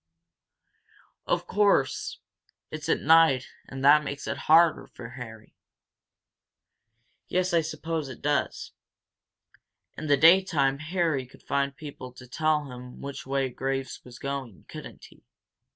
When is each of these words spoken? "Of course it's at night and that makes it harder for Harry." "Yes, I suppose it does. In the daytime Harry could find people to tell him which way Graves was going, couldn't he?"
"Of 1.27 1.45
course 1.45 2.17
it's 2.71 2.89
at 2.89 3.01
night 3.01 3.45
and 3.67 3.85
that 3.85 4.03
makes 4.03 4.25
it 4.25 4.35
harder 4.49 4.87
for 4.87 5.09
Harry." 5.09 5.53
"Yes, 7.27 7.53
I 7.53 7.61
suppose 7.61 8.09
it 8.09 8.23
does. 8.23 8.71
In 9.95 10.07
the 10.07 10.17
daytime 10.17 10.79
Harry 10.79 11.27
could 11.27 11.43
find 11.43 11.77
people 11.77 12.11
to 12.13 12.25
tell 12.27 12.71
him 12.71 12.99
which 12.99 13.27
way 13.27 13.49
Graves 13.49 14.01
was 14.03 14.17
going, 14.17 14.65
couldn't 14.67 15.05
he?" 15.05 15.21